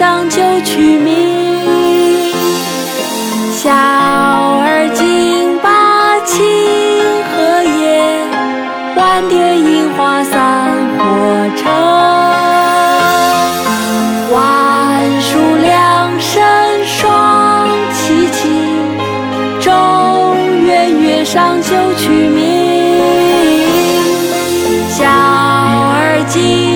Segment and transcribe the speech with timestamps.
[0.00, 1.12] 上九曲鸣。
[3.52, 6.40] 小儿竞把青
[7.28, 8.24] 荷叶，
[8.96, 11.04] 万蝶樱花散火
[11.54, 11.70] 城。
[14.32, 14.40] 万
[15.20, 16.42] 树两声
[16.86, 18.48] 双齐鸣，
[19.60, 19.68] 中
[20.64, 22.40] 原月上九曲鸣。
[24.88, 26.69] 小儿竞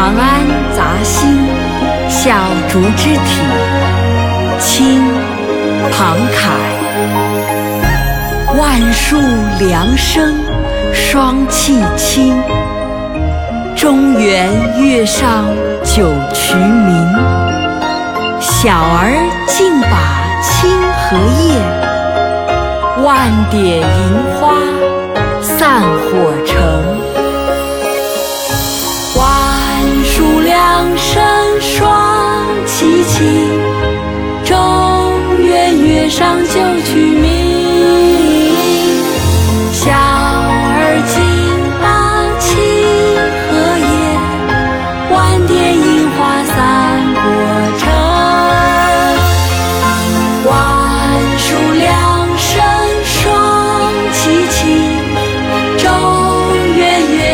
[0.00, 0.40] 长安
[0.74, 1.28] 杂兴，
[2.08, 2.32] 小
[2.70, 3.42] 竹之体，
[4.58, 5.04] 清，
[5.92, 6.56] 庞凯。
[8.58, 9.18] 万树
[9.58, 10.34] 凉声
[10.94, 12.34] 双气清，
[13.76, 14.48] 中原
[14.80, 15.44] 月上
[15.84, 17.06] 九曲明。
[18.40, 19.12] 小儿
[19.48, 21.60] 竞把青荷叶，
[23.04, 23.84] 万点银
[24.32, 24.56] 花
[25.42, 26.32] 散火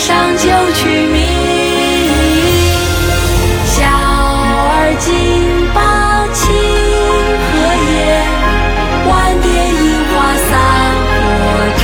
[0.00, 1.20] 上九曲鸣。
[3.66, 5.06] 小儿竞
[5.74, 5.78] 把
[6.32, 6.40] 青
[7.44, 7.52] 荷
[7.84, 7.92] 叶，
[9.06, 10.12] 万蝶樱花
[10.48, 10.50] 散
[11.28, 11.30] 火
[11.76, 11.82] 城。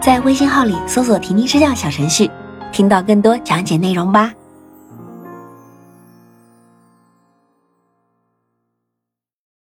[0.00, 2.30] 在微信号里搜索“婷婷支教”小程序，
[2.72, 4.32] 听到更多讲解内容吧。